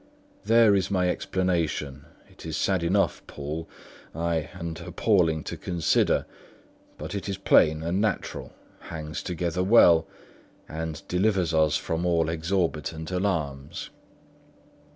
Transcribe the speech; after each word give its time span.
There 0.45 0.73
is 0.73 0.89
my 0.89 1.09
explanation; 1.09 2.05
it 2.27 2.43
is 2.43 2.57
sad 2.57 2.81
enough, 2.83 3.21
Poole, 3.27 3.69
ay, 4.15 4.49
and 4.51 4.79
appalling 4.81 5.43
to 5.43 5.55
consider; 5.55 6.25
but 6.97 7.13
it 7.13 7.29
is 7.29 7.37
plain 7.37 7.83
and 7.83 8.01
natural, 8.01 8.51
hangs 8.79 9.19
well 9.19 9.25
together, 9.25 10.01
and 10.67 11.07
delivers 11.07 11.53
us 11.53 11.77
from 11.77 12.07
all 12.07 12.29
exorbitant 12.29 13.11
alarms." 13.11 13.91